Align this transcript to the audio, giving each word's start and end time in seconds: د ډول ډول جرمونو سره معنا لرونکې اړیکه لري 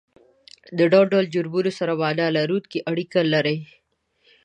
د 0.77 0.79
ډول 0.91 1.05
ډول 1.13 1.25
جرمونو 1.33 1.71
سره 1.79 1.97
معنا 2.01 2.27
لرونکې 2.37 2.79
اړیکه 2.91 3.19
لري 3.33 3.57